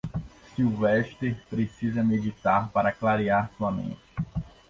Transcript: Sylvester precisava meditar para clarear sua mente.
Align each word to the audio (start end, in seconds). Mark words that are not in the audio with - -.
Sylvester 0.55 1.39
precisava 1.47 2.03
meditar 2.07 2.69
para 2.71 2.91
clarear 2.91 3.51
sua 3.55 3.71
mente. 3.71 3.99